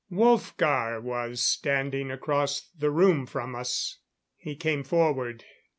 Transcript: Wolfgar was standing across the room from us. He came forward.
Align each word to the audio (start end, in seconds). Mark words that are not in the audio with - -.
Wolfgar 0.09 0.99
was 0.99 1.43
standing 1.45 2.09
across 2.09 2.71
the 2.75 2.89
room 2.89 3.27
from 3.27 3.53
us. 3.53 3.99
He 4.35 4.55
came 4.55 4.83
forward. 4.83 5.43